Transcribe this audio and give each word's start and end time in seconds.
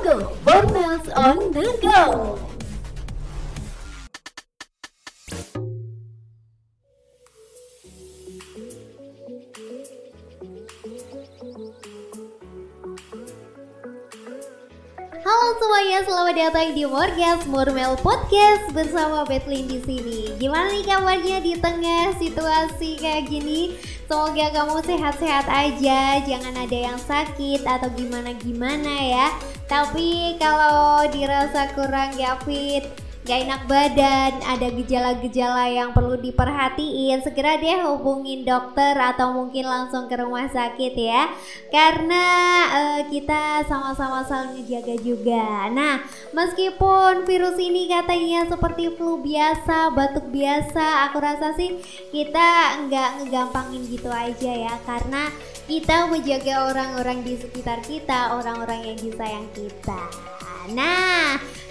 Monggo, 0.00 0.32
Bornels 0.44 1.08
on 1.12 1.52
the 1.52 1.68
go! 1.84 2.40
Halo 15.20 15.46
semuanya, 15.60 16.00
selamat 16.08 16.32
datang 16.32 16.72
di 16.72 16.88
Morgas 16.88 17.44
Murmel 17.44 17.92
Podcast 18.00 18.72
bersama 18.72 19.28
Betlin 19.28 19.68
di 19.68 19.84
sini. 19.84 20.32
Gimana 20.40 20.72
nih 20.72 20.84
kabarnya 20.88 21.44
di 21.44 21.60
tengah 21.60 22.16
situasi 22.16 22.96
kayak 22.96 23.28
gini? 23.28 23.76
Semoga 24.08 24.48
kamu 24.48 24.80
sehat-sehat 24.80 25.44
aja, 25.44 26.24
jangan 26.24 26.56
ada 26.56 26.78
yang 26.88 26.96
sakit 26.96 27.68
atau 27.68 27.92
gimana-gimana 27.92 28.96
ya. 28.96 29.28
Tapi 29.70 30.34
kalau 30.34 31.06
dirasa 31.14 31.70
kurang 31.78 32.18
gak 32.18 32.42
fit, 32.42 32.82
gak 33.30 33.46
enak 33.46 33.62
badan, 33.70 34.32
ada 34.42 34.74
gejala-gejala 34.74 35.70
yang 35.70 35.94
perlu 35.94 36.18
diperhatiin, 36.18 37.22
segera 37.22 37.62
deh 37.62 37.78
hubungin 37.86 38.42
dokter 38.42 38.98
atau 38.98 39.30
mungkin 39.30 39.70
langsung 39.70 40.10
ke 40.10 40.18
rumah 40.18 40.50
sakit 40.50 40.98
ya. 40.98 41.30
Karena 41.70 42.24
uh, 42.74 43.00
kita 43.06 43.62
sama-sama 43.70 44.26
saling 44.26 44.58
ngejaga 44.58 44.98
juga. 44.98 45.70
Nah, 45.70 46.02
meskipun 46.34 47.22
virus 47.22 47.54
ini 47.62 47.86
katanya 47.86 48.50
seperti 48.50 48.98
flu 48.98 49.22
biasa, 49.22 49.94
batuk 49.94 50.26
biasa, 50.34 51.06
aku 51.06 51.22
rasa 51.22 51.54
sih 51.54 51.78
kita 52.10 52.82
nggak 52.90 53.10
ngegampangin 53.22 53.86
gitu 53.94 54.10
aja 54.10 54.52
ya, 54.66 54.74
karena 54.82 55.30
kita 55.70 56.10
menjaga 56.10 56.66
orang-orang 56.66 57.22
di 57.22 57.38
sekitar 57.38 57.78
kita, 57.86 58.34
orang-orang 58.34 58.90
yang 58.90 58.98
disayang 58.98 59.46
kita. 59.54 60.02
Nah, 60.74 61.19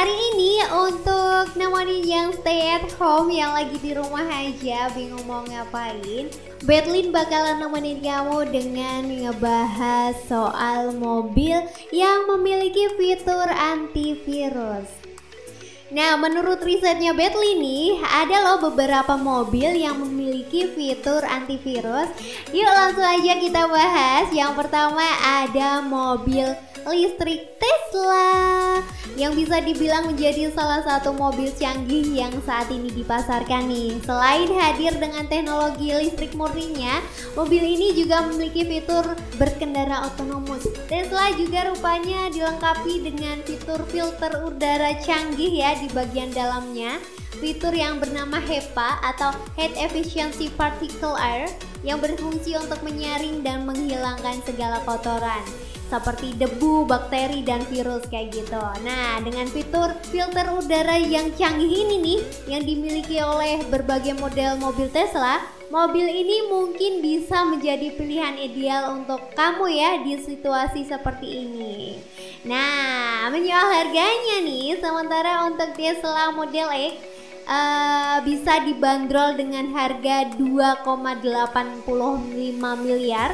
hari 0.00 0.16
ini 0.32 0.64
untuk 0.72 1.52
nemenin 1.60 2.00
yang 2.08 2.28
stay 2.32 2.72
at 2.72 2.88
home 2.96 3.28
yang 3.28 3.52
lagi 3.52 3.76
di 3.84 3.92
rumah 3.92 4.24
aja 4.32 4.88
bingung 4.96 5.28
mau 5.28 5.44
ngapain, 5.44 6.24
Betlin 6.64 7.12
bakalan 7.12 7.60
nemenin 7.60 8.00
kamu 8.00 8.48
dengan 8.48 9.04
ngebahas 9.04 10.16
soal 10.24 10.96
mobil 10.96 11.68
yang 11.92 12.24
memiliki 12.32 12.96
fitur 12.96 13.44
antivirus. 13.52 14.99
Nah, 15.90 16.14
menurut 16.14 16.62
risetnya 16.62 17.10
Bentley 17.10 17.58
nih, 17.58 17.98
ada 18.06 18.46
loh 18.46 18.70
beberapa 18.70 19.18
mobil 19.18 19.74
yang 19.74 19.98
memiliki 19.98 20.70
fitur 20.70 21.26
antivirus. 21.26 22.06
Yuk 22.54 22.70
langsung 22.70 23.02
aja 23.02 23.34
kita 23.42 23.66
bahas. 23.66 24.30
Yang 24.30 24.52
pertama 24.54 25.02
ada 25.26 25.82
mobil 25.82 26.46
listrik 26.86 27.58
Tesla 27.60 28.80
yang 29.18 29.36
bisa 29.36 29.60
dibilang 29.60 30.08
menjadi 30.08 30.48
salah 30.54 30.80
satu 30.80 31.12
mobil 31.12 31.52
canggih 31.52 32.06
yang 32.16 32.32
saat 32.46 32.70
ini 32.72 32.88
dipasarkan 32.94 33.68
nih. 33.68 34.00
Selain 34.06 34.48
hadir 34.48 34.96
dengan 34.96 35.26
teknologi 35.28 35.92
listrik 35.92 36.32
murninya, 36.32 37.02
mobil 37.36 37.60
ini 37.60 37.92
juga 37.92 38.24
memiliki 38.24 38.64
fitur 38.64 39.12
berkendara 39.36 40.08
otonomus. 40.08 40.64
Tesla 40.88 41.34
juga 41.36 41.68
rupanya 41.68 42.32
dilengkapi 42.32 42.94
dengan 43.04 43.42
fitur 43.44 43.82
filter 43.90 44.32
udara 44.46 44.96
canggih 45.04 45.52
ya 45.60 45.76
di 45.80 45.88
bagian 45.90 46.30
dalamnya. 46.36 47.00
Fitur 47.40 47.72
yang 47.72 47.96
bernama 47.96 48.36
HEPA 48.36 49.00
atau 49.00 49.32
Head 49.56 49.72
Efficiency 49.80 50.52
Particle 50.52 51.16
Air 51.16 51.48
yang 51.80 51.96
berfungsi 51.96 52.52
untuk 52.60 52.84
menyaring 52.84 53.40
dan 53.40 53.64
menghilangkan 53.64 54.44
segala 54.44 54.84
kotoran 54.84 55.40
seperti 55.90 56.38
debu, 56.38 56.86
bakteri, 56.86 57.42
dan 57.42 57.66
virus 57.66 58.06
kayak 58.06 58.30
gitu. 58.30 58.62
Nah, 58.86 59.18
dengan 59.26 59.50
fitur 59.50 59.90
filter 60.06 60.46
udara 60.54 60.94
yang 60.94 61.34
canggih 61.34 61.66
ini 61.66 61.96
nih, 61.98 62.20
yang 62.46 62.62
dimiliki 62.62 63.18
oleh 63.18 63.58
berbagai 63.66 64.14
model 64.22 64.54
mobil 64.62 64.86
Tesla, 64.94 65.42
mobil 65.74 66.06
ini 66.06 66.46
mungkin 66.46 67.02
bisa 67.02 67.42
menjadi 67.42 67.90
pilihan 67.98 68.38
ideal 68.38 68.94
untuk 69.02 69.34
kamu 69.34 69.66
ya 69.66 69.90
di 70.06 70.14
situasi 70.22 70.86
seperti 70.86 71.26
ini. 71.26 71.98
Nah, 72.46 72.79
menyoal 73.30 73.70
harganya 73.70 74.42
nih, 74.42 74.74
sementara 74.82 75.46
untuk 75.46 75.70
Tesla 75.78 76.34
Model 76.34 76.68
X 76.74 76.94
uh, 77.46 78.18
bisa 78.26 78.66
dibanderol 78.66 79.38
dengan 79.38 79.70
harga 79.70 80.34
2,85 80.34 81.86
miliar 82.82 83.30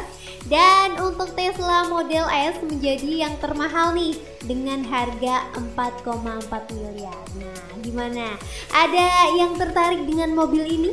dan 0.46 0.94
untuk 1.02 1.34
Tesla 1.34 1.88
Model 1.90 2.28
S 2.30 2.60
menjadi 2.62 3.26
yang 3.26 3.34
termahal 3.40 3.96
nih 3.96 4.14
dengan 4.46 4.84
harga 4.86 5.48
4,4 5.74 6.76
miliar. 6.76 7.18
Nah, 7.40 7.66
gimana? 7.82 8.38
Ada 8.70 9.34
yang 9.34 9.58
tertarik 9.58 10.06
dengan 10.06 10.38
mobil 10.38 10.62
ini? 10.62 10.92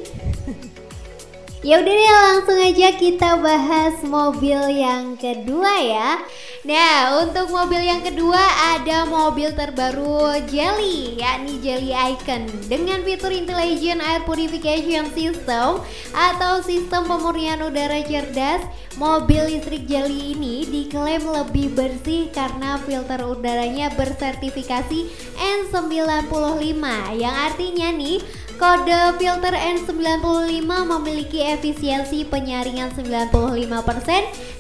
Ya 1.63 1.79
udah 1.79 1.95
deh 1.95 2.11
langsung 2.27 2.59
aja 2.59 2.91
kita 2.99 3.39
bahas 3.39 3.95
mobil 4.03 4.59
yang 4.67 5.15
kedua 5.15 5.73
ya. 5.79 6.19
Nah, 6.63 7.19
untuk 7.23 7.51
mobil 7.51 7.83
yang 7.83 8.03
kedua 8.03 8.39
ada 8.75 9.03
mobil 9.03 9.51
terbaru 9.51 10.43
Jelly, 10.47 11.19
yakni 11.19 11.59
Jelly 11.59 11.91
Icon 11.91 12.47
dengan 12.67 13.03
fitur 13.03 13.31
Intelligent 13.35 13.99
Air 13.99 14.23
Purification 14.27 15.07
System 15.11 15.83
atau 16.11 16.53
sistem 16.63 17.07
pemurnian 17.07 17.63
udara 17.63 17.99
cerdas. 18.03 18.63
Mobil 18.95 19.57
listrik 19.57 19.89
Jelly 19.89 20.37
ini 20.37 20.69
diklaim 20.69 21.25
lebih 21.25 21.73
bersih 21.75 22.29
karena 22.29 22.77
filter 22.85 23.25
udaranya 23.25 23.89
bersertifikasi 23.97 25.09
N95 25.35 26.79
yang 27.17 27.33
artinya 27.33 27.89
nih 27.89 28.21
Kode 28.63 29.19
filter 29.19 29.51
N95 29.59 30.63
memiliki 30.63 31.43
efisiensi 31.43 32.23
penyaringan 32.23 32.95
95% 32.95 33.67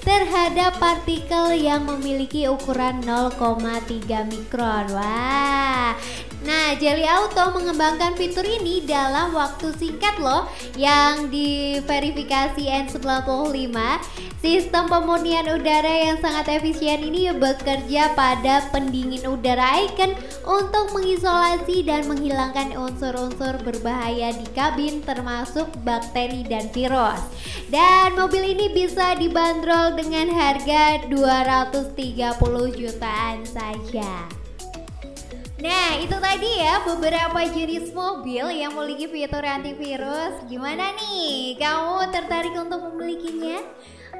terhadap 0.03 0.75
partikel 0.75 1.55
yang 1.55 1.87
memiliki 1.87 2.51
ukuran 2.51 2.99
0,3 2.99 4.27
mikron. 4.27 4.91
Wah, 4.91 5.95
Nah, 6.43 6.75
Jelly 6.75 7.07
Auto 7.07 7.55
mengembangkan 7.55 8.19
fitur 8.19 8.43
ini 8.43 8.83
dalam 8.83 9.31
waktu 9.31 9.71
singkat 9.79 10.19
loh 10.19 10.51
yang 10.75 11.31
diverifikasi 11.31 12.59
N95. 12.59 13.79
Sistem 14.43 14.91
pemurnian 14.91 15.47
udara 15.47 16.03
yang 16.03 16.19
sangat 16.19 16.59
efisien 16.59 16.99
ini 16.99 17.31
bekerja 17.31 18.11
pada 18.11 18.67
pendingin 18.75 19.23
udara 19.23 19.87
icon 19.87 20.11
untuk 20.43 20.91
mengisolasi 20.91 21.87
dan 21.87 22.11
menghilangkan 22.11 22.75
unsur-unsur 22.75 23.63
berbahaya 23.63 24.35
di 24.35 24.43
kabin 24.51 24.99
termasuk 24.99 25.71
bakteri 25.87 26.43
dan 26.43 26.67
virus. 26.75 27.23
Dan 27.71 28.19
mobil 28.19 28.51
ini 28.51 28.67
bisa 28.67 29.15
dibanderol 29.15 29.95
dengan 29.95 30.27
harga 30.35 31.07
230 31.07 31.95
jutaan 32.75 33.47
saja. 33.47 34.42
Nah, 35.63 35.95
itu 35.95 36.11
tadi 36.19 36.59
ya 36.59 36.83
beberapa 36.83 37.39
jenis 37.47 37.95
mobil 37.95 38.51
yang 38.51 38.75
memiliki 38.75 39.07
fitur 39.07 39.47
antivirus. 39.47 40.43
Gimana 40.51 40.91
nih? 40.99 41.55
Kamu 41.55 42.03
tertarik 42.11 42.51
untuk 42.51 42.91
memilikinya? 42.91 43.63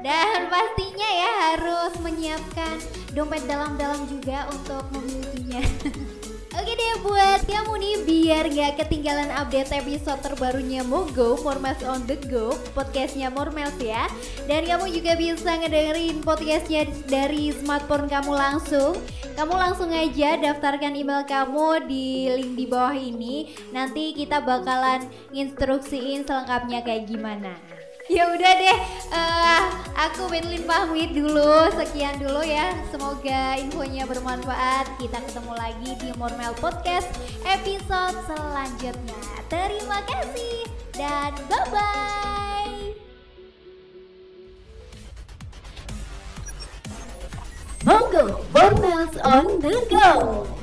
Dan 0.00 0.48
pastinya 0.48 1.04
ya 1.04 1.30
harus 1.52 1.92
menyiapkan 2.00 2.80
dompet 3.12 3.44
dalam-dalam 3.44 4.08
juga 4.08 4.48
untuk 4.56 4.88
memilikinya. 4.96 5.60
Oke 6.54 6.70
deh 6.80 6.96
buat 7.04 7.44
kamu 7.44 7.72
nih 7.76 7.96
biar 8.08 8.44
gak 8.48 8.72
ketinggalan 8.80 9.28
update 9.36 9.74
episode 9.74 10.22
terbarunya 10.22 10.80
Mogo 10.86 11.34
Mormels 11.42 11.82
on 11.82 12.06
the 12.06 12.14
Go 12.30 12.54
podcastnya 12.78 13.26
Mormels 13.26 13.74
ya 13.82 14.06
dan 14.46 14.62
kamu 14.62 14.86
juga 14.94 15.18
bisa 15.18 15.60
ngedengerin 15.60 16.22
podcastnya 16.22 16.86
dari 17.10 17.50
smartphone 17.50 18.06
kamu 18.06 18.38
langsung 18.38 18.94
kamu 19.34 19.54
langsung 19.54 19.90
aja 19.90 20.38
daftarkan 20.38 20.94
email 20.94 21.26
kamu 21.26 21.90
di 21.90 22.30
link 22.30 22.52
di 22.54 22.66
bawah 22.70 22.94
ini. 22.94 23.50
Nanti 23.74 24.14
kita 24.14 24.40
bakalan 24.40 25.10
instruksiin 25.34 26.22
selengkapnya 26.22 26.86
kayak 26.86 27.10
gimana. 27.10 27.58
Ya 28.04 28.28
udah 28.28 28.52
deh 28.60 28.78
uh, 29.16 29.62
aku 29.96 30.28
Benlin 30.28 30.62
pamit 30.68 31.16
dulu. 31.16 31.72
Sekian 31.74 32.20
dulu 32.20 32.44
ya. 32.44 32.70
Semoga 32.92 33.56
infonya 33.58 34.04
bermanfaat. 34.06 34.86
Kita 35.00 35.18
ketemu 35.24 35.52
lagi 35.56 35.90
di 35.98 36.10
Mormel 36.14 36.52
Podcast 36.60 37.08
episode 37.48 38.16
selanjutnya. 38.28 39.20
Terima 39.48 39.98
kasih 40.04 40.68
dan 40.94 41.32
bye 41.50 42.73
bye 48.14 48.20
Monggo, 48.20 48.44
Mormels 48.52 49.24
on 49.24 49.60
the 49.60 49.86
go! 49.90 50.53